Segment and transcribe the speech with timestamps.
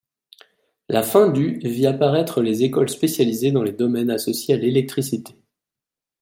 [0.89, 5.35] La fin du vit apparaître les écoles spécialisées dans les domaines associés à l'électricité.